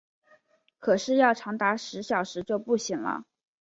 [0.79, 3.25] 可是要长达十小时就不行了